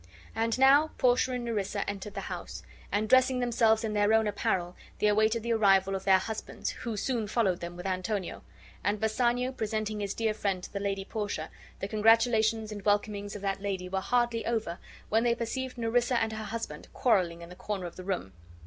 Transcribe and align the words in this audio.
And 0.33 0.57
now 0.57 0.89
Portia 0.97 1.33
and 1.33 1.45
Nerissa 1.45 1.87
entered 1.87 2.15
the 2.15 2.21
house, 2.21 2.63
and, 2.91 3.07
dressing 3.07 3.39
themselves 3.39 3.83
in 3.83 3.93
their 3.93 4.13
own 4.15 4.25
apparel, 4.25 4.75
they 4.97 5.05
awaited 5.05 5.43
the 5.43 5.53
arrival 5.53 5.93
of 5.93 6.05
their 6.05 6.17
husbands, 6.17 6.71
who 6.71 6.97
soon 6.97 7.27
followed 7.27 7.59
them 7.59 7.77
with 7.77 7.85
Antonio; 7.85 8.41
and 8.83 8.99
Bassanio 8.99 9.51
presenting 9.51 9.99
his 9.99 10.15
dear 10.15 10.33
friend 10.33 10.63
to 10.63 10.73
the 10.73 10.79
Lady 10.79 11.05
Portia, 11.05 11.51
the 11.81 11.87
congratulations 11.87 12.71
and 12.71 12.81
welcomings 12.83 13.35
of 13.35 13.43
that 13.43 13.61
lady 13.61 13.87
were 13.87 14.01
hardly 14.01 14.43
over 14.47 14.79
when 15.09 15.23
they 15.23 15.35
perceived 15.35 15.77
Nerissa 15.77 16.19
and 16.19 16.33
her 16.33 16.45
husband 16.45 16.87
quarreling 16.93 17.43
in 17.43 17.51
a 17.51 17.55
corner 17.55 17.85
of 17.85 17.95
the 17.95 18.03
room. 18.03 18.33